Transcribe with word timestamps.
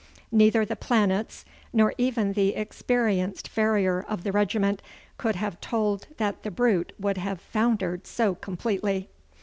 Neither 0.31 0.65
the 0.65 0.75
planets 0.75 1.45
nor 1.71 1.93
even 1.95 2.33
the 2.33 2.55
experienced 2.55 3.47
farrier 3.47 4.01
of 4.01 4.23
the 4.23 4.31
regiment 4.31 4.81
could 5.19 5.35
have 5.35 5.61
told 5.61 6.07
that 6.17 6.41
the 6.41 6.49
brute 6.49 6.91
would 6.99 7.19
have 7.19 7.39
foundered 7.39 8.07
so 8.07 8.33
completely. 8.33 9.09